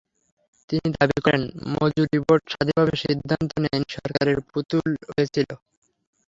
তিনি 0.69 0.87
দাবি 0.95 1.17
করেন, 1.25 1.43
মজুরি 1.73 2.17
বোর্ড 2.25 2.43
স্বাধীনভাবে 2.51 2.93
সিদ্ধান্ত 3.03 3.51
নেয়নি, 3.63 3.87
সরকারের 3.95 4.37
পুতুল 4.49 4.81
হয়ে 5.07 5.27
ছিল। 5.33 5.49